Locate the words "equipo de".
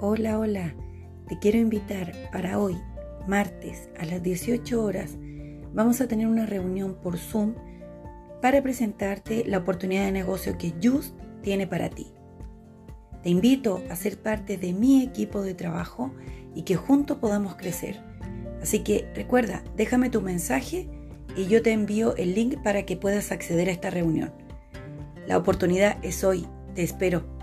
15.02-15.54